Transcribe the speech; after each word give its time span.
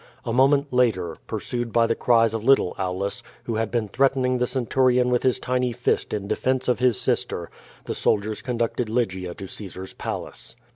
A 0.25 0.33
moment 0.33 0.73
later, 0.73 1.15
pursued 1.27 1.71
by 1.71 1.85
the 1.85 1.93
cries 1.93 2.33
of 2.33 2.43
little 2.43 2.75
Aulus, 2.79 3.21
who 3.43 3.57
had 3.57 3.69
been 3.69 3.87
threatening 3.87 4.39
the 4.39 4.47
centurion 4.47 5.11
with 5.11 5.21
his 5.21 5.37
tiny 5.37 5.75
list 5.85 6.11
in 6.11 6.27
defense 6.27 6.67
of 6.67 6.79
his 6.79 6.99
sister, 6.99 7.51
the 7.85 7.93
soldiers 7.93 8.41
conducted 8.41 8.89
Lygia 8.89 9.35
to 9.35 9.47
Caesar's 9.47 9.93
palace. 9.93 10.55